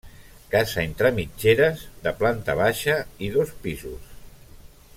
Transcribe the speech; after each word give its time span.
Casa 0.53 0.79
entre 0.83 1.11
mitgeres, 1.17 1.83
de 2.07 2.13
planta 2.21 2.57
baixa 2.61 2.97
i 3.29 3.31
dos 3.37 3.53
pisos. 3.67 4.09